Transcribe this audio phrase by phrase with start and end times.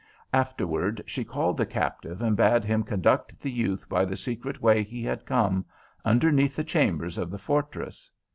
[0.33, 4.81] Afterward she called the Captive and bade him conduct the youth by the secret way
[4.81, 5.63] he had come,
[6.03, 8.09] underneath the chambers of the fortress.